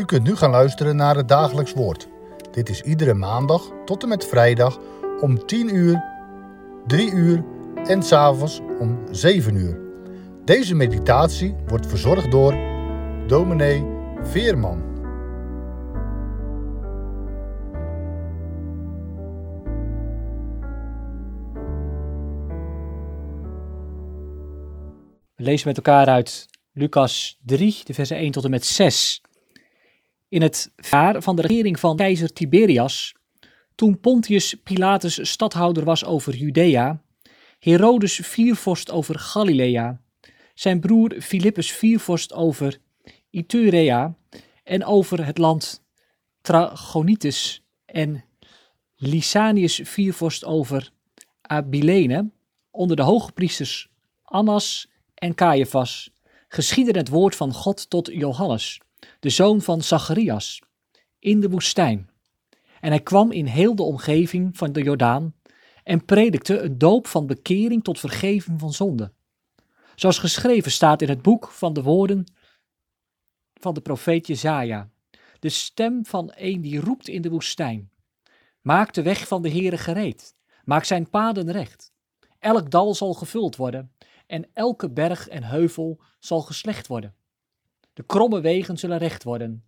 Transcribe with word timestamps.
U 0.00 0.04
kunt 0.04 0.22
nu 0.22 0.36
gaan 0.36 0.50
luisteren 0.50 0.96
naar 0.96 1.16
het 1.16 1.28
dagelijks 1.28 1.72
woord. 1.72 2.08
Dit 2.50 2.68
is 2.68 2.80
iedere 2.80 3.14
maandag 3.14 3.70
tot 3.84 4.02
en 4.02 4.08
met 4.08 4.26
vrijdag 4.26 4.78
om 5.20 5.46
10 5.46 5.74
uur, 5.74 6.04
3 6.86 7.12
uur 7.12 7.44
en 7.84 8.02
s'avonds 8.02 8.60
om 8.78 8.98
7 9.10 9.54
uur. 9.54 9.80
Deze 10.44 10.74
meditatie 10.74 11.54
wordt 11.66 11.86
verzorgd 11.86 12.30
door 12.30 12.54
dominee 13.26 13.86
Veerman. 14.22 14.82
We 25.34 25.42
lezen 25.44 25.68
met 25.68 25.76
elkaar 25.76 26.06
uit 26.06 26.48
Lucas 26.72 27.38
3, 27.44 27.80
de 27.84 27.94
versen 27.94 28.16
1 28.16 28.30
tot 28.30 28.44
en 28.44 28.50
met 28.50 28.64
6. 28.64 29.22
In 30.30 30.42
het 30.42 30.72
jaar 30.90 31.22
van 31.22 31.36
de 31.36 31.42
regering 31.42 31.80
van 31.80 31.96
keizer 31.96 32.32
Tiberias, 32.32 33.14
toen 33.74 34.00
Pontius 34.00 34.54
Pilatus 34.54 35.30
stadhouder 35.30 35.84
was 35.84 36.04
over 36.04 36.34
Judea, 36.34 37.02
Herodes 37.58 38.14
viervorst 38.14 38.90
over 38.90 39.18
Galilea, 39.18 40.00
zijn 40.54 40.80
broer 40.80 41.20
Philippus 41.20 41.72
viervorst 41.72 42.32
over 42.32 42.78
Iturea 43.30 44.16
en 44.64 44.84
over 44.84 45.26
het 45.26 45.38
land 45.38 45.84
Trachonitis 46.40 47.64
en 47.84 48.24
Lysanius 48.96 49.80
viervorst 49.82 50.44
over 50.44 50.90
Abilene, 51.40 52.30
onder 52.70 52.96
de 52.96 53.02
hoge 53.02 53.32
priesters 53.32 53.90
Annas 54.22 54.90
en 55.14 55.34
Caiaphas, 55.34 56.10
geschiedde 56.48 56.98
het 56.98 57.08
woord 57.08 57.36
van 57.36 57.52
God 57.52 57.90
tot 57.90 58.10
Johannes, 58.12 58.80
de 59.20 59.30
zoon 59.30 59.62
van 59.62 59.82
Zacharias, 59.82 60.62
in 61.18 61.40
de 61.40 61.48
woestijn. 61.48 62.10
En 62.80 62.90
hij 62.90 63.00
kwam 63.00 63.32
in 63.32 63.46
heel 63.46 63.74
de 63.74 63.82
omgeving 63.82 64.56
van 64.56 64.72
de 64.72 64.82
Jordaan 64.82 65.34
en 65.84 66.04
predikte 66.04 66.58
een 66.58 66.78
doop 66.78 67.06
van 67.06 67.26
bekering 67.26 67.84
tot 67.84 68.00
vergeving 68.00 68.60
van 68.60 68.72
zonde. 68.72 69.12
Zoals 69.94 70.18
geschreven 70.18 70.70
staat 70.70 71.02
in 71.02 71.08
het 71.08 71.22
boek 71.22 71.48
van 71.48 71.72
de 71.72 71.82
woorden 71.82 72.24
van 73.54 73.74
de 73.74 73.80
profeet 73.80 74.26
Jezaja. 74.26 74.90
De 75.38 75.48
stem 75.48 76.04
van 76.04 76.32
een 76.36 76.60
die 76.60 76.80
roept 76.80 77.08
in 77.08 77.22
de 77.22 77.30
woestijn. 77.30 77.90
Maak 78.60 78.92
de 78.92 79.02
weg 79.02 79.28
van 79.28 79.42
de 79.42 79.50
Heere 79.50 79.78
gereed. 79.78 80.34
Maak 80.64 80.84
zijn 80.84 81.10
paden 81.10 81.52
recht. 81.52 81.92
Elk 82.38 82.70
dal 82.70 82.94
zal 82.94 83.14
gevuld 83.14 83.56
worden 83.56 83.92
en 84.26 84.48
elke 84.52 84.90
berg 84.90 85.28
en 85.28 85.42
heuvel 85.42 86.00
zal 86.18 86.40
geslecht 86.40 86.86
worden. 86.86 87.14
De 88.00 88.06
kromme 88.06 88.40
wegen 88.40 88.78
zullen 88.78 88.98
recht 88.98 89.22
worden 89.22 89.64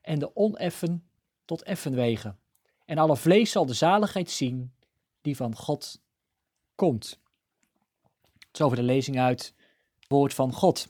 en 0.00 0.18
de 0.18 0.36
oneffen 0.36 1.08
tot 1.44 1.62
effen 1.62 1.94
wegen. 1.94 2.38
En 2.84 2.98
alle 2.98 3.16
vlees 3.16 3.50
zal 3.50 3.66
de 3.66 3.74
zaligheid 3.74 4.30
zien 4.30 4.74
die 5.20 5.36
van 5.36 5.56
God 5.56 6.02
komt. 6.74 7.20
Het 8.38 8.48
is 8.52 8.60
over 8.60 8.76
de 8.76 8.82
lezing 8.82 9.18
uit 9.18 9.54
het 9.98 10.08
woord 10.08 10.34
van 10.34 10.52
God. 10.52 10.88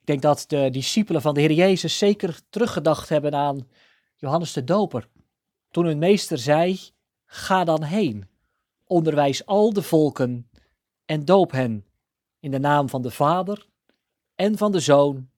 Ik 0.00 0.04
denk 0.04 0.22
dat 0.22 0.44
de 0.46 0.68
discipelen 0.70 1.22
van 1.22 1.34
de 1.34 1.40
Heer 1.40 1.52
Jezus 1.52 1.98
zeker 1.98 2.40
teruggedacht 2.50 3.08
hebben 3.08 3.34
aan 3.34 3.68
Johannes 4.16 4.52
de 4.52 4.64
Doper. 4.64 5.08
Toen 5.70 5.84
hun 5.84 5.98
meester 5.98 6.38
zei, 6.38 6.80
ga 7.24 7.64
dan 7.64 7.82
heen, 7.82 8.28
onderwijs 8.84 9.46
al 9.46 9.72
de 9.72 9.82
volken 9.82 10.50
en 11.04 11.24
doop 11.24 11.50
hen 11.50 11.86
in 12.40 12.50
de 12.50 12.60
naam 12.60 12.88
van 12.88 13.02
de 13.02 13.10
Vader 13.10 13.67
en 14.38 14.58
van 14.58 14.72
de 14.72 14.80
Zoon 14.80 15.30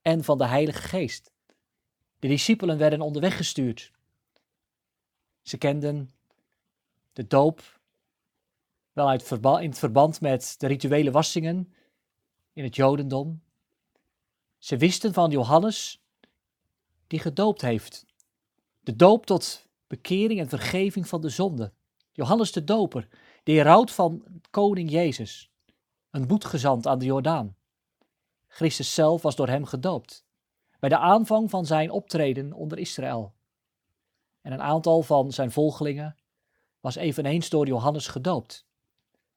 en 0.00 0.24
van 0.24 0.38
de 0.38 0.46
Heilige 0.46 0.82
Geest. 0.82 1.32
De 2.18 2.28
discipelen 2.28 2.78
werden 2.78 3.00
onderweg 3.00 3.36
gestuurd. 3.36 3.92
Ze 5.42 5.58
kenden 5.58 6.10
de 7.12 7.26
doop 7.26 7.80
wel 8.92 9.08
uit 9.08 9.30
in 9.30 9.68
het 9.68 9.78
verband 9.78 10.20
met 10.20 10.54
de 10.58 10.66
rituele 10.66 11.10
wassingen 11.10 11.72
in 12.52 12.64
het 12.64 12.76
Jodendom. 12.76 13.42
Ze 14.58 14.76
wisten 14.76 15.12
van 15.12 15.30
Johannes 15.30 16.02
die 17.06 17.18
gedoopt 17.18 17.60
heeft. 17.60 18.06
De 18.80 18.96
doop 18.96 19.26
tot 19.26 19.66
bekering 19.86 20.40
en 20.40 20.48
vergeving 20.48 21.08
van 21.08 21.20
de 21.20 21.28
zonde. 21.28 21.72
Johannes 22.12 22.52
de 22.52 22.64
Doper, 22.64 23.08
de 23.42 23.52
heraut 23.52 23.90
van 23.90 24.24
koning 24.50 24.90
Jezus, 24.90 25.50
een 26.10 26.26
boetgezant 26.26 26.86
aan 26.86 26.98
de 26.98 27.04
Jordaan. 27.04 27.56
Christus 28.52 28.94
zelf 28.94 29.22
was 29.22 29.36
door 29.36 29.48
hem 29.48 29.64
gedoopt, 29.64 30.24
bij 30.78 30.88
de 30.88 30.98
aanvang 30.98 31.50
van 31.50 31.66
zijn 31.66 31.90
optreden 31.90 32.52
onder 32.52 32.78
Israël. 32.78 33.32
En 34.40 34.52
een 34.52 34.62
aantal 34.62 35.02
van 35.02 35.32
zijn 35.32 35.50
volgelingen 35.50 36.16
was 36.80 36.94
eveneens 36.94 37.48
door 37.48 37.66
Johannes 37.66 38.06
gedoopt. 38.06 38.66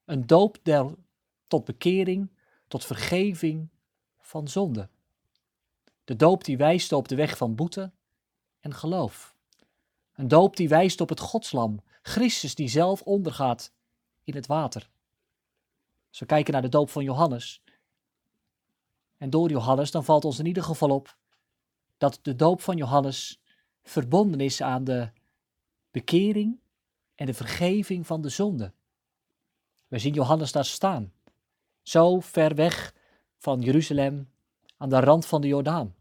Een 0.04 0.26
doop 0.26 0.58
der, 0.62 0.94
tot 1.46 1.64
bekering, 1.64 2.30
tot 2.68 2.84
vergeving 2.84 3.68
van 4.18 4.48
zonde. 4.48 4.88
De 6.04 6.16
doop 6.16 6.44
die 6.44 6.56
wijst 6.56 6.92
op 6.92 7.08
de 7.08 7.14
weg 7.14 7.36
van 7.36 7.54
boete 7.54 7.92
en 8.60 8.74
geloof. 8.74 9.34
Een 10.14 10.28
doop 10.28 10.56
die 10.56 10.68
wijst 10.68 11.00
op 11.00 11.08
het 11.08 11.20
godslam, 11.20 11.82
Christus 12.02 12.54
die 12.54 12.68
zelf 12.68 13.02
ondergaat 13.02 13.72
in 14.24 14.34
het 14.34 14.46
water. 14.46 14.88
Als 16.08 16.18
we 16.18 16.26
kijken 16.26 16.52
naar 16.52 16.62
de 16.62 16.68
doop 16.68 16.90
van 16.90 17.04
Johannes, 17.04 17.62
en 19.16 19.30
door 19.30 19.50
Johannes, 19.50 19.90
dan 19.90 20.04
valt 20.04 20.24
ons 20.24 20.38
in 20.38 20.46
ieder 20.46 20.62
geval 20.62 20.90
op 20.90 21.16
dat 21.96 22.18
de 22.22 22.36
doop 22.36 22.60
van 22.60 22.76
Johannes 22.76 23.40
verbonden 23.82 24.40
is 24.40 24.62
aan 24.62 24.84
de 24.84 25.10
bekering 25.90 26.60
en 27.14 27.26
de 27.26 27.34
vergeving 27.34 28.06
van 28.06 28.20
de 28.20 28.28
zonde. 28.28 28.72
We 29.88 29.98
zien 29.98 30.14
Johannes 30.14 30.52
daar 30.52 30.64
staan, 30.64 31.12
zo 31.82 32.20
ver 32.20 32.54
weg 32.54 32.94
van 33.38 33.60
Jeruzalem, 33.60 34.30
aan 34.76 34.88
de 34.88 35.00
rand 35.00 35.26
van 35.26 35.40
de 35.40 35.46
Jordaan. 35.46 35.94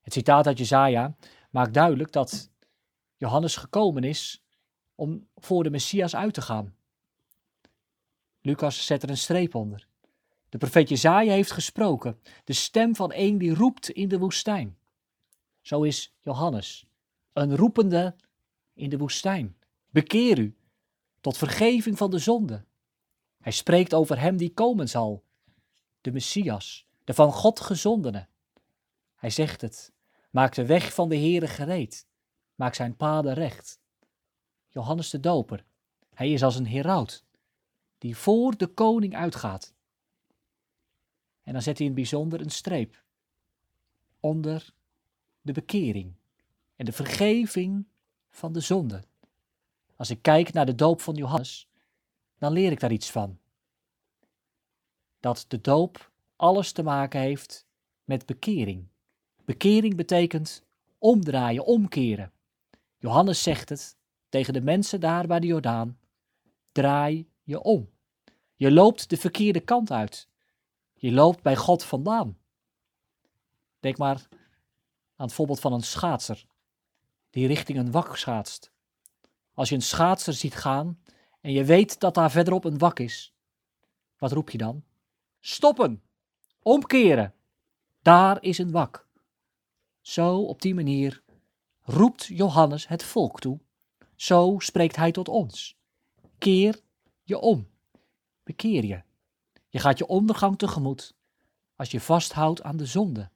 Het 0.00 0.12
citaat 0.12 0.46
uit 0.46 0.58
Jezaja 0.58 1.16
maakt 1.50 1.74
duidelijk 1.74 2.12
dat 2.12 2.50
Johannes 3.16 3.56
gekomen 3.56 4.04
is 4.04 4.42
om 4.94 5.28
voor 5.36 5.62
de 5.62 5.70
Messias 5.70 6.16
uit 6.16 6.34
te 6.34 6.42
gaan. 6.42 6.74
Lucas 8.40 8.86
zet 8.86 9.02
er 9.02 9.10
een 9.10 9.16
streep 9.16 9.54
onder. 9.54 9.88
De 10.50 10.58
profeet 10.58 10.88
Jezaja 10.88 11.32
heeft 11.32 11.50
gesproken, 11.50 12.20
de 12.44 12.52
stem 12.52 12.96
van 12.96 13.12
een 13.14 13.38
die 13.38 13.54
roept 13.54 13.90
in 13.90 14.08
de 14.08 14.18
woestijn. 14.18 14.78
Zo 15.60 15.82
is 15.82 16.16
Johannes, 16.20 16.86
een 17.32 17.56
roepende 17.56 18.16
in 18.74 18.90
de 18.90 18.98
woestijn. 18.98 19.56
Bekeer 19.90 20.38
u 20.38 20.56
tot 21.20 21.36
vergeving 21.36 21.96
van 21.96 22.10
de 22.10 22.18
zonde. 22.18 22.64
Hij 23.40 23.52
spreekt 23.52 23.94
over 23.94 24.20
hem 24.20 24.36
die 24.36 24.54
komen 24.54 24.88
zal, 24.88 25.24
de 26.00 26.12
Messias, 26.12 26.86
de 27.04 27.14
van 27.14 27.32
God 27.32 27.60
gezondene. 27.60 28.28
Hij 29.14 29.30
zegt 29.30 29.60
het, 29.60 29.92
maak 30.30 30.54
de 30.54 30.66
weg 30.66 30.94
van 30.94 31.08
de 31.08 31.16
Heere 31.16 31.46
gereed, 31.46 32.06
maak 32.54 32.74
zijn 32.74 32.96
paden 32.96 33.34
recht. 33.34 33.80
Johannes 34.68 35.10
de 35.10 35.20
Doper, 35.20 35.64
hij 36.14 36.32
is 36.32 36.42
als 36.42 36.56
een 36.56 36.66
heraut, 36.66 37.24
die 37.98 38.16
voor 38.16 38.56
de 38.56 38.66
koning 38.66 39.16
uitgaat. 39.16 39.74
En 41.42 41.52
dan 41.52 41.62
zet 41.62 41.78
hij 41.78 41.86
in 41.86 41.92
het 41.92 42.00
bijzonder 42.00 42.40
een 42.40 42.50
streep 42.50 43.04
onder 44.20 44.74
de 45.40 45.52
bekering 45.52 46.14
en 46.76 46.84
de 46.84 46.92
vergeving 46.92 47.86
van 48.30 48.52
de 48.52 48.60
zonde. 48.60 49.02
Als 49.96 50.10
ik 50.10 50.22
kijk 50.22 50.52
naar 50.52 50.66
de 50.66 50.74
doop 50.74 51.00
van 51.00 51.14
Johannes, 51.14 51.68
dan 52.38 52.52
leer 52.52 52.72
ik 52.72 52.80
daar 52.80 52.92
iets 52.92 53.10
van. 53.10 53.38
Dat 55.20 55.44
de 55.48 55.60
doop 55.60 56.10
alles 56.36 56.72
te 56.72 56.82
maken 56.82 57.20
heeft 57.20 57.66
met 58.04 58.26
bekering. 58.26 58.88
Bekering 59.44 59.96
betekent 59.96 60.64
omdraaien, 60.98 61.64
omkeren. 61.64 62.32
Johannes 62.98 63.42
zegt 63.42 63.68
het 63.68 63.96
tegen 64.28 64.52
de 64.52 64.60
mensen 64.60 65.00
daar 65.00 65.26
bij 65.26 65.40
de 65.40 65.46
Jordaan: 65.46 65.98
draai 66.72 67.28
je 67.42 67.62
om. 67.62 67.90
Je 68.54 68.72
loopt 68.72 69.10
de 69.10 69.16
verkeerde 69.16 69.60
kant 69.60 69.90
uit. 69.90 70.28
Je 71.00 71.12
loopt 71.12 71.42
bij 71.42 71.56
God 71.56 71.84
vandaan. 71.84 72.38
Denk 73.78 73.98
maar 73.98 74.28
aan 75.16 75.26
het 75.26 75.32
voorbeeld 75.32 75.60
van 75.60 75.72
een 75.72 75.82
schaatser 75.82 76.46
die 77.30 77.46
richting 77.46 77.78
een 77.78 77.90
wak 77.90 78.16
schaatst. 78.16 78.72
Als 79.54 79.68
je 79.68 79.74
een 79.74 79.82
schaatser 79.82 80.32
ziet 80.32 80.54
gaan 80.54 81.02
en 81.40 81.52
je 81.52 81.64
weet 81.64 82.00
dat 82.00 82.14
daar 82.14 82.30
verderop 82.30 82.64
een 82.64 82.78
wak 82.78 82.98
is, 82.98 83.34
wat 84.18 84.32
roep 84.32 84.50
je 84.50 84.58
dan? 84.58 84.84
Stoppen! 85.40 86.02
Omkeren! 86.62 87.34
Daar 88.02 88.42
is 88.42 88.58
een 88.58 88.70
wak. 88.70 89.08
Zo, 90.00 90.42
op 90.42 90.62
die 90.62 90.74
manier, 90.74 91.22
roept 91.82 92.24
Johannes 92.24 92.88
het 92.88 93.02
volk 93.02 93.40
toe. 93.40 93.60
Zo 94.14 94.54
spreekt 94.58 94.96
hij 94.96 95.10
tot 95.10 95.28
ons. 95.28 95.76
Keer 96.38 96.80
je 97.22 97.38
om. 97.38 97.68
Bekeer 98.42 98.84
je. 98.84 99.02
Je 99.70 99.78
gaat 99.78 99.98
je 99.98 100.06
ondergang 100.06 100.58
tegemoet 100.58 101.14
als 101.76 101.90
je 101.90 102.00
vasthoudt 102.00 102.62
aan 102.62 102.76
de 102.76 102.86
zonde. 102.86 103.30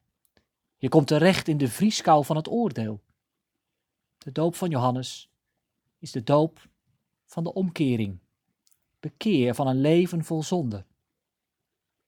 Je 0.77 0.89
komt 0.89 1.07
terecht 1.07 1.47
in 1.47 1.57
de 1.57 1.67
vrieskou 1.67 2.25
van 2.25 2.35
het 2.35 2.49
oordeel. 2.49 3.03
De 4.17 4.31
doop 4.31 4.55
van 4.55 4.69
Johannes 4.69 5.29
is 5.97 6.11
de 6.11 6.23
doop 6.23 6.69
van 7.25 7.43
de 7.43 7.53
omkering, 7.53 8.19
bekeer 8.99 9.55
van 9.55 9.67
een 9.67 9.81
leven 9.81 10.23
vol 10.23 10.43
zonde. 10.43 10.85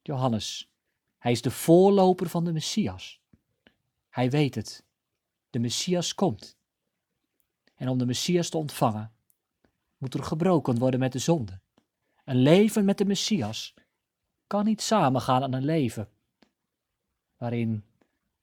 Johannes, 0.01 0.69
hij 1.17 1.31
is 1.31 1.41
de 1.41 1.51
voorloper 1.51 2.29
van 2.29 2.43
de 2.43 2.53
Messias. 2.53 3.21
Hij 4.09 4.29
weet 4.29 4.55
het. 4.55 4.85
De 5.49 5.59
Messias 5.59 6.13
komt. 6.13 6.57
En 7.75 7.89
om 7.89 7.97
de 7.97 8.05
Messias 8.05 8.49
te 8.49 8.57
ontvangen, 8.57 9.13
moet 9.97 10.13
er 10.13 10.23
gebroken 10.23 10.77
worden 10.77 10.99
met 10.99 11.11
de 11.11 11.19
zonde. 11.19 11.59
Een 12.23 12.41
leven 12.41 12.85
met 12.85 12.97
de 12.97 13.05
Messias 13.05 13.73
kan 14.47 14.65
niet 14.65 14.81
samengaan 14.81 15.43
aan 15.43 15.53
een 15.53 15.65
leven 15.65 16.09
waarin 17.37 17.83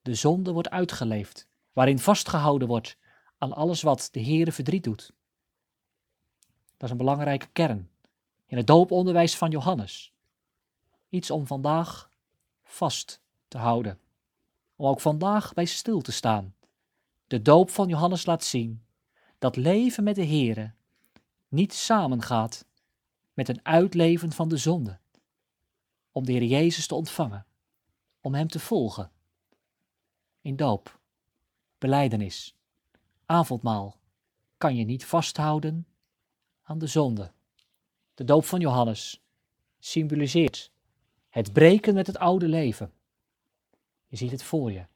de 0.02 0.14
zonde 0.14 0.52
wordt 0.52 0.70
uitgeleefd, 0.70 1.48
waarin 1.72 1.98
vastgehouden 1.98 2.68
wordt 2.68 2.96
aan 3.38 3.52
alles 3.52 3.82
wat 3.82 4.08
de 4.12 4.22
Heere 4.22 4.52
verdriet 4.52 4.84
doet. 4.84 5.12
Dat 6.76 6.82
is 6.82 6.90
een 6.90 6.96
belangrijke 6.96 7.48
kern 7.52 7.90
in 8.46 8.56
het 8.56 8.66
dooponderwijs 8.66 9.36
van 9.36 9.50
Johannes. 9.50 10.12
Iets 11.08 11.30
om 11.30 11.46
vandaag 11.46 12.10
vast 12.64 13.20
te 13.48 13.58
houden, 13.58 13.98
om 14.76 14.86
ook 14.86 15.00
vandaag 15.00 15.54
bij 15.54 15.64
stil 15.64 16.00
te 16.00 16.12
staan. 16.12 16.54
De 17.26 17.42
doop 17.42 17.70
van 17.70 17.88
Johannes 17.88 18.26
laat 18.26 18.44
zien 18.44 18.84
dat 19.38 19.56
leven 19.56 20.04
met 20.04 20.14
de 20.14 20.26
Heere 20.26 20.72
niet 21.48 21.72
samengaat 21.72 22.64
met 23.32 23.48
een 23.48 23.60
uitleven 23.62 24.32
van 24.32 24.48
de 24.48 24.56
zonde. 24.56 24.98
Om 26.16 26.25
de 26.25 26.32
Heer 26.32 26.44
Jezus 26.44 26.87
te 26.87 26.94
ontvangen, 26.94 27.46
om 28.20 28.34
Hem 28.34 28.49
te 28.49 28.61
volgen. 28.61 29.11
In 30.40 30.56
doop, 30.56 31.00
beleidenis, 31.78 32.55
avondmaal 33.26 33.99
kan 34.56 34.76
je 34.76 34.84
niet 34.84 35.05
vasthouden 35.05 35.87
aan 36.62 36.78
de 36.78 36.87
zonde. 36.87 37.32
De 38.14 38.25
doop 38.25 38.44
van 38.44 38.61
Johannes 38.61 39.22
symboliseert 39.78 40.70
het 41.28 41.52
breken 41.52 41.94
met 41.94 42.06
het 42.06 42.19
oude 42.19 42.49
leven. 42.49 42.93
Je 44.06 44.16
ziet 44.16 44.31
het 44.31 44.43
voor 44.43 44.72
je. 44.72 44.87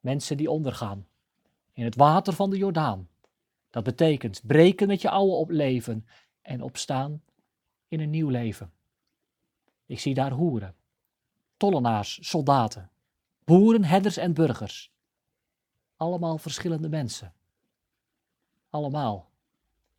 Mensen 0.00 0.36
die 0.36 0.50
ondergaan 0.50 1.06
in 1.72 1.84
het 1.84 1.96
water 1.96 2.32
van 2.32 2.50
de 2.50 2.56
Jordaan. 2.56 3.08
Dat 3.70 3.84
betekent 3.84 4.40
breken 4.46 4.86
met 4.86 5.00
je 5.00 5.10
oude 5.10 5.52
leven 5.52 6.06
en 6.40 6.62
opstaan 6.62 7.22
in 7.88 8.00
een 8.00 8.10
nieuw 8.10 8.28
leven. 8.28 8.72
Ik 9.86 10.00
zie 10.00 10.14
daar 10.14 10.30
hoeren, 10.30 10.74
tollenaars, 11.56 12.28
soldaten, 12.28 12.90
boeren, 13.44 13.84
herders 13.84 14.16
en 14.16 14.34
burgers. 14.34 14.92
Allemaal 15.96 16.38
verschillende 16.38 16.88
mensen. 16.88 17.32
Allemaal. 18.70 19.30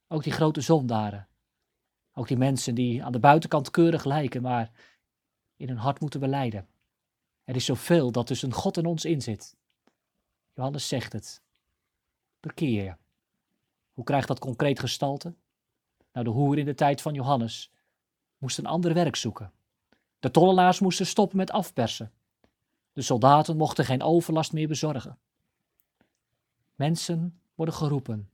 Ook 0.07 0.23
die 0.23 0.31
grote 0.31 0.61
zondaren. 0.61 1.27
Ook 2.13 2.27
die 2.27 2.37
mensen 2.37 2.75
die 2.75 3.03
aan 3.03 3.11
de 3.11 3.19
buitenkant 3.19 3.71
keurig 3.71 4.03
lijken, 4.03 4.41
maar 4.41 4.71
in 5.55 5.67
hun 5.67 5.77
hart 5.77 5.99
moeten 5.99 6.19
beleiden. 6.19 6.67
Er 7.43 7.55
is 7.55 7.65
zoveel 7.65 8.11
dat 8.11 8.27
tussen 8.27 8.53
God 8.53 8.77
en 8.77 8.85
ons 8.85 9.05
in 9.05 9.21
zit. 9.21 9.55
Johannes 10.53 10.87
zegt 10.87 11.13
het. 11.13 11.41
Bekeer 12.39 12.83
je. 12.83 12.95
Hoe 13.93 14.03
krijgt 14.03 14.27
dat 14.27 14.39
concreet 14.39 14.79
gestalte? 14.79 15.33
Nou, 16.11 16.25
de 16.25 16.31
hoer 16.31 16.57
in 16.57 16.65
de 16.65 16.75
tijd 16.75 17.01
van 17.01 17.13
Johannes 17.13 17.71
moest 18.37 18.57
een 18.57 18.65
ander 18.65 18.93
werk 18.93 19.15
zoeken. 19.15 19.51
De 20.23 20.31
tollenaars 20.31 20.79
moesten 20.79 21.05
stoppen 21.05 21.37
met 21.37 21.51
afpersen. 21.51 22.11
De 22.93 23.01
soldaten 23.01 23.57
mochten 23.57 23.85
geen 23.85 24.01
overlast 24.01 24.53
meer 24.53 24.67
bezorgen. 24.67 25.17
Mensen 26.75 27.41
worden 27.55 27.75
geroepen 27.75 28.29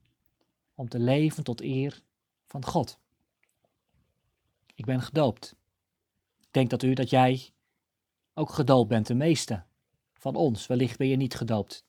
om 0.74 0.88
te 0.88 0.98
leven 0.98 1.44
tot 1.44 1.60
eer 1.60 2.02
van 2.46 2.64
God. 2.64 2.98
Ik 4.74 4.84
ben 4.84 5.00
gedoopt. 5.00 5.56
Ik 6.40 6.48
denk 6.50 6.70
dat 6.70 6.82
u, 6.82 6.94
dat 6.94 7.10
jij 7.10 7.52
ook 8.34 8.50
gedoopt 8.50 8.88
bent, 8.88 9.06
de 9.06 9.14
meeste 9.14 9.64
van 10.12 10.34
ons. 10.34 10.66
Wellicht 10.66 10.98
ben 10.98 11.08
je 11.08 11.16
niet 11.16 11.34
gedoopt. 11.34 11.84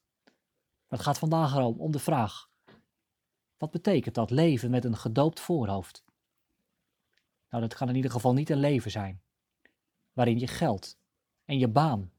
Maar 0.87 0.99
het 0.99 1.07
gaat 1.07 1.19
vandaag 1.19 1.55
erom, 1.55 1.79
om 1.79 1.91
de 1.91 1.99
vraag: 1.99 2.49
wat 3.57 3.71
betekent 3.71 4.15
dat 4.15 4.29
leven 4.29 4.71
met 4.71 4.85
een 4.85 4.97
gedoopt 4.97 5.39
voorhoofd? 5.39 6.03
Nou, 7.49 7.63
dat 7.63 7.73
kan 7.73 7.89
in 7.89 7.95
ieder 7.95 8.11
geval 8.11 8.33
niet 8.33 8.49
een 8.49 8.59
leven 8.59 8.91
zijn 8.91 9.21
waarin 10.21 10.39
je 10.39 10.47
geld 10.47 10.97
en 11.45 11.57
je 11.57 11.67
baan 11.67 12.11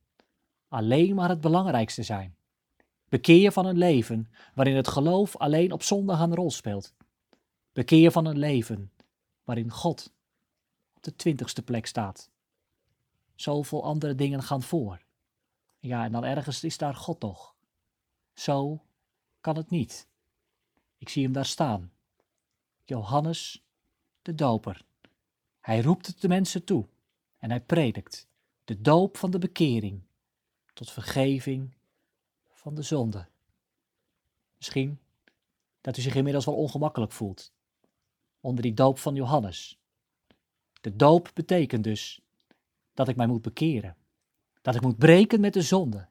alleen 0.68 1.14
maar 1.14 1.28
het 1.28 1.40
belangrijkste 1.40 2.02
zijn. 2.02 2.36
Bekeer 3.08 3.40
je 3.40 3.52
van 3.52 3.66
een 3.66 3.78
leven 3.78 4.30
waarin 4.54 4.76
het 4.76 4.88
geloof 4.88 5.36
alleen 5.36 5.72
op 5.72 5.82
zondag 5.82 6.20
een 6.20 6.34
rol 6.34 6.50
speelt. 6.50 6.94
Bekeer 7.72 8.10
van 8.10 8.26
een 8.26 8.38
leven 8.38 8.92
waarin 9.44 9.70
God 9.70 10.12
op 10.94 11.02
de 11.02 11.16
twintigste 11.16 11.62
plek 11.62 11.86
staat. 11.86 12.30
Zoveel 13.34 13.84
andere 13.84 14.14
dingen 14.14 14.42
gaan 14.42 14.62
voor. 14.62 15.02
Ja, 15.78 16.04
en 16.04 16.12
dan 16.12 16.24
ergens 16.24 16.64
is 16.64 16.78
daar 16.78 16.94
God 16.94 17.20
toch. 17.20 17.54
Zo 18.32 18.84
kan 19.40 19.56
het 19.56 19.70
niet. 19.70 20.08
Ik 20.98 21.08
zie 21.08 21.22
hem 21.22 21.32
daar 21.32 21.46
staan. 21.46 21.92
Johannes 22.84 23.64
de 24.22 24.34
Doper. 24.34 24.84
Hij 25.60 25.82
roept 25.82 26.06
het 26.06 26.20
de 26.20 26.28
mensen 26.28 26.64
toe 26.64 26.90
en 27.42 27.50
hij 27.50 27.60
predikt 27.60 28.28
de 28.64 28.80
doop 28.80 29.16
van 29.16 29.30
de 29.30 29.38
bekering 29.38 30.02
tot 30.72 30.90
vergeving 30.90 31.74
van 32.50 32.74
de 32.74 32.82
zonde. 32.82 33.26
Misschien 34.56 35.00
dat 35.80 35.96
u 35.96 36.00
zich 36.00 36.14
inmiddels 36.14 36.44
wel 36.44 36.54
ongemakkelijk 36.54 37.12
voelt 37.12 37.52
onder 38.40 38.62
die 38.62 38.74
doop 38.74 38.98
van 38.98 39.14
Johannes. 39.14 39.78
De 40.80 40.96
doop 40.96 41.30
betekent 41.34 41.84
dus 41.84 42.20
dat 42.94 43.08
ik 43.08 43.16
mij 43.16 43.26
moet 43.26 43.42
bekeren, 43.42 43.96
dat 44.60 44.74
ik 44.74 44.80
moet 44.80 44.98
breken 44.98 45.40
met 45.40 45.52
de 45.52 45.62
zonde. 45.62 46.08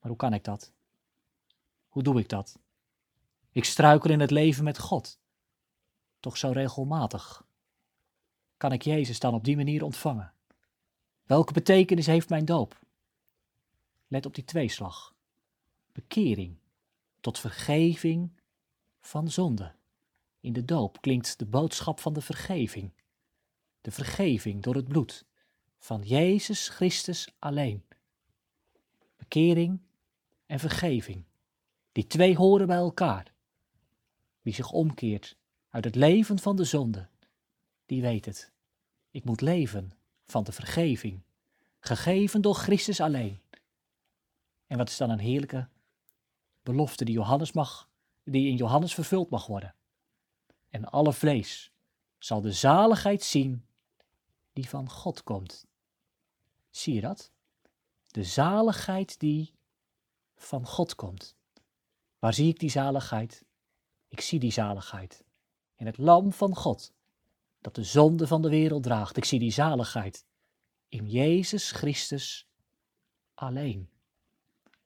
Maar 0.00 0.08
hoe 0.08 0.16
kan 0.16 0.32
ik 0.32 0.44
dat? 0.44 0.72
Hoe 1.88 2.02
doe 2.02 2.18
ik 2.18 2.28
dat? 2.28 2.58
Ik 3.50 3.64
struikel 3.64 4.10
in 4.10 4.20
het 4.20 4.30
leven 4.30 4.64
met 4.64 4.78
God, 4.78 5.18
toch 6.20 6.36
zo 6.36 6.50
regelmatig. 6.50 7.43
Kan 8.56 8.72
ik 8.72 8.82
Jezus 8.82 9.18
dan 9.18 9.34
op 9.34 9.44
die 9.44 9.56
manier 9.56 9.84
ontvangen? 9.84 10.32
Welke 11.24 11.52
betekenis 11.52 12.06
heeft 12.06 12.28
mijn 12.28 12.44
doop? 12.44 12.80
Let 14.06 14.26
op 14.26 14.34
die 14.34 14.44
tweeslag. 14.44 15.14
Bekering 15.92 16.56
tot 17.20 17.38
vergeving 17.38 18.32
van 19.00 19.30
zonde. 19.30 19.74
In 20.40 20.52
de 20.52 20.64
doop 20.64 21.00
klinkt 21.00 21.38
de 21.38 21.46
boodschap 21.46 22.00
van 22.00 22.12
de 22.12 22.20
vergeving. 22.20 22.92
De 23.80 23.90
vergeving 23.90 24.62
door 24.62 24.74
het 24.74 24.88
bloed 24.88 25.24
van 25.78 26.02
Jezus 26.02 26.68
Christus 26.68 27.34
alleen. 27.38 27.84
Bekering 29.16 29.80
en 30.46 30.58
vergeving. 30.58 31.24
Die 31.92 32.06
twee 32.06 32.36
horen 32.36 32.66
bij 32.66 32.76
elkaar. 32.76 33.32
Wie 34.42 34.54
zich 34.54 34.70
omkeert 34.70 35.36
uit 35.68 35.84
het 35.84 35.94
leven 35.94 36.38
van 36.38 36.56
de 36.56 36.64
zonde, 36.64 37.08
die 37.86 38.02
weet 38.02 38.24
het. 38.24 38.52
Ik 39.10 39.24
moet 39.24 39.40
leven 39.40 39.92
van 40.26 40.44
de 40.44 40.52
vergeving, 40.52 41.22
gegeven 41.78 42.40
door 42.40 42.54
Christus 42.54 43.00
alleen. 43.00 43.40
En 44.66 44.78
wat 44.78 44.88
is 44.88 44.96
dan 44.96 45.10
een 45.10 45.18
heerlijke 45.18 45.68
belofte 46.62 47.04
die, 47.04 47.14
Johannes 47.14 47.52
mag, 47.52 47.88
die 48.24 48.48
in 48.48 48.56
Johannes 48.56 48.94
vervuld 48.94 49.30
mag 49.30 49.46
worden. 49.46 49.74
En 50.70 50.84
alle 50.84 51.12
vlees 51.12 51.72
zal 52.18 52.40
de 52.40 52.52
zaligheid 52.52 53.22
zien 53.22 53.66
die 54.52 54.68
van 54.68 54.90
God 54.90 55.22
komt. 55.22 55.66
Zie 56.70 56.94
je 56.94 57.00
dat? 57.00 57.32
De 58.06 58.24
zaligheid 58.24 59.18
die 59.20 59.54
van 60.36 60.66
God 60.66 60.94
komt. 60.94 61.36
Waar 62.18 62.34
zie 62.34 62.48
ik 62.48 62.58
die 62.58 62.70
zaligheid? 62.70 63.44
Ik 64.08 64.20
zie 64.20 64.38
die 64.38 64.52
zaligheid 64.52 65.24
in 65.76 65.86
het 65.86 65.98
lam 65.98 66.32
van 66.32 66.54
God, 66.56 66.92
dat 67.64 67.74
de 67.74 67.84
zonde 67.84 68.26
van 68.26 68.42
de 68.42 68.48
wereld 68.48 68.82
draagt. 68.82 69.16
Ik 69.16 69.24
zie 69.24 69.38
die 69.38 69.50
zaligheid 69.50 70.26
in 70.88 71.10
Jezus 71.10 71.70
Christus 71.70 72.48
alleen 73.34 73.90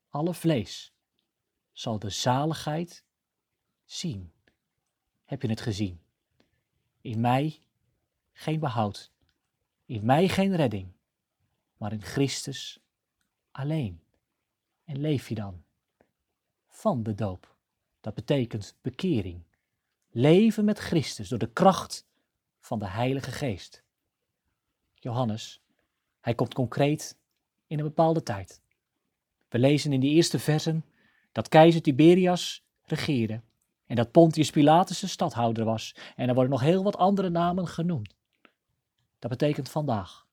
alle 0.08 0.35
vlees 0.35 0.92
zal 1.73 1.99
de 1.99 2.11
zaligheid 2.11 3.04
zien. 3.85 4.32
Heb 5.25 5.42
je 5.42 5.49
het 5.49 5.61
gezien? 5.61 6.00
In 7.00 7.20
mij 7.20 7.61
geen 8.32 8.61
behoud, 8.61 9.12
in 9.85 10.04
mij 10.04 10.28
geen 10.28 10.56
redding, 10.56 10.92
maar 11.76 11.92
in 11.92 12.02
Christus 12.02 12.80
alleen. 13.50 14.02
En 14.85 15.00
leef 15.00 15.28
je 15.28 15.35
dan 15.35 15.64
van 16.68 17.02
de 17.02 17.14
doop. 17.14 17.56
Dat 18.00 18.14
betekent 18.14 18.76
bekering. 18.80 19.42
Leven 20.08 20.64
met 20.64 20.78
Christus 20.78 21.28
door 21.28 21.38
de 21.38 21.52
kracht 21.52 22.06
van 22.68 22.78
de 22.78 22.88
Heilige 22.88 23.30
Geest. 23.30 23.84
Johannes, 24.94 25.62
hij 26.20 26.34
komt 26.34 26.54
concreet 26.54 27.18
in 27.66 27.78
een 27.78 27.84
bepaalde 27.84 28.22
tijd 28.22 28.62
We 29.48 29.58
lezen 29.58 29.92
in 29.92 30.00
die 30.00 30.14
eerste 30.14 30.38
versen 30.38 30.84
dat 31.32 31.48
keizer 31.48 31.82
Tiberias 31.82 32.64
regeerde 32.82 33.42
en 33.87 33.96
dat 33.96 34.10
Pontius 34.10 34.50
Pilatus 34.50 35.00
de 35.00 35.06
stadhouder 35.06 35.64
was. 35.64 35.94
En 36.16 36.28
er 36.28 36.34
worden 36.34 36.52
nog 36.52 36.60
heel 36.60 36.82
wat 36.82 36.96
andere 36.96 37.28
namen 37.28 37.68
genoemd. 37.68 38.14
Dat 39.18 39.30
betekent 39.30 39.70
vandaag. 39.70 40.26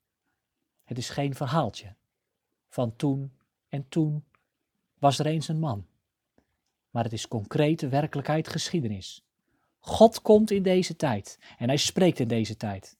Het 0.84 0.98
is 0.98 1.10
geen 1.10 1.36
verhaaltje 1.36 1.96
van 2.70 2.96
toen 2.96 3.38
en 3.70 3.88
toen 3.90 4.26
was 5.00 5.20
er 5.20 5.26
eens 5.26 5.48
een 5.48 5.60
man. 5.60 5.88
Maar 6.90 7.04
het 7.04 7.14
is 7.14 7.28
concrete 7.28 7.88
werkelijkheid 7.88 8.48
geschiedenis. 8.48 9.25
God 9.86 10.22
komt 10.22 10.52
in 10.52 10.64
deze 10.64 10.96
tijd 10.96 11.40
en 11.58 11.68
hij 11.68 11.78
spreekt 11.78 12.20
in 12.20 12.28
deze 12.28 12.58
tijd. 12.58 12.98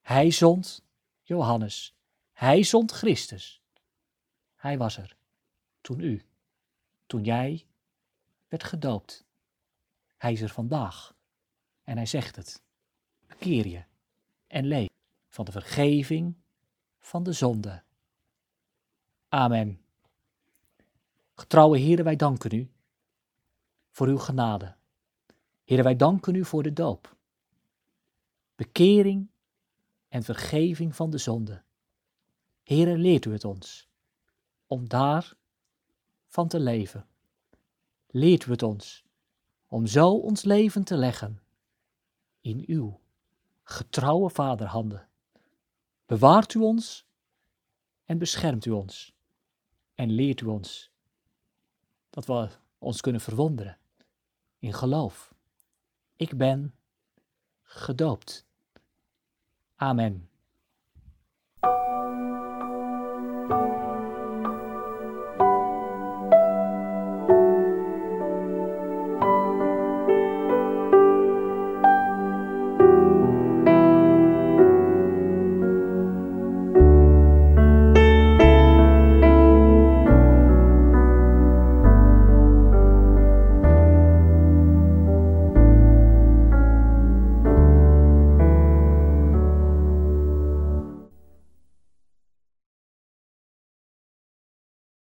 Hij 0.00 0.30
zond 0.30 0.84
Johannes. 1.22 1.94
Hij 2.32 2.62
zond 2.62 2.92
Christus. 2.92 3.62
Hij 4.56 4.78
was 4.78 4.96
er 4.96 5.16
toen 5.80 6.00
u, 6.00 6.24
toen 7.06 7.24
jij 7.24 7.66
werd 8.48 8.64
gedoopt. 8.64 9.24
Hij 10.16 10.32
is 10.32 10.40
er 10.40 10.48
vandaag 10.48 11.14
en 11.84 11.96
hij 11.96 12.06
zegt 12.06 12.36
het. 12.36 12.62
Bekeer 13.26 13.66
je 13.66 13.84
en 14.46 14.64
leef 14.66 14.88
van 15.28 15.44
de 15.44 15.52
vergeving 15.52 16.34
van 16.98 17.22
de 17.22 17.32
zonde. 17.32 17.82
Amen. 19.28 19.80
Getrouwe 21.34 21.78
Heere, 21.78 22.02
wij 22.02 22.16
danken 22.16 22.54
u 22.54 22.70
voor 23.90 24.06
uw 24.06 24.18
genade. 24.18 24.77
Heere, 25.68 25.82
wij 25.82 25.96
danken 25.96 26.34
u 26.34 26.44
voor 26.44 26.62
de 26.62 26.72
doop. 26.72 27.16
Bekering 28.54 29.30
en 30.08 30.22
vergeving 30.22 30.96
van 30.96 31.10
de 31.10 31.18
zonde. 31.18 31.62
Heere, 32.62 32.96
leert 32.98 33.24
u 33.24 33.32
het 33.32 33.44
ons 33.44 33.88
om 34.66 34.88
daar 34.88 35.36
van 36.26 36.48
te 36.48 36.60
leven. 36.60 37.06
Leert 38.06 38.46
u 38.46 38.50
het 38.50 38.62
ons 38.62 39.04
om 39.66 39.86
zo 39.86 40.10
ons 40.10 40.42
leven 40.44 40.84
te 40.84 40.96
leggen 40.96 41.42
in 42.40 42.64
uw 42.66 43.00
getrouwe 43.62 44.30
vaderhanden. 44.30 45.08
Bewaart 46.06 46.54
u 46.54 46.58
ons 46.58 47.06
en 48.04 48.18
beschermt 48.18 48.64
u 48.64 48.70
ons 48.70 49.14
en 49.94 50.10
leert 50.10 50.40
u 50.40 50.46
ons 50.46 50.90
dat 52.10 52.26
we 52.26 52.48
ons 52.78 53.00
kunnen 53.00 53.20
verwonderen 53.20 53.78
in 54.58 54.72
geloof. 54.72 55.36
Ik 56.18 56.36
ben 56.36 56.74
gedoopt. 57.62 58.46
Amen. 59.76 60.28